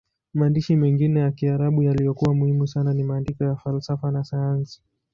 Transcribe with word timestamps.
Maandishi 0.33 0.75
mengine 0.75 1.19
ya 1.19 1.31
Kiarabu 1.31 1.83
yaliyokuwa 1.83 2.35
muhimu 2.35 2.67
sana 2.67 2.93
ni 2.93 3.03
maandiko 3.03 3.43
ya 3.43 3.55
falsafa 3.55 4.11
na 4.11 4.23
sayansi. 4.23 4.81